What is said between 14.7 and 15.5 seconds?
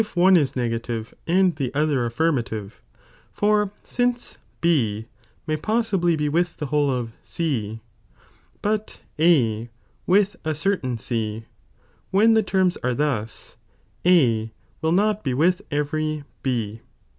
will not be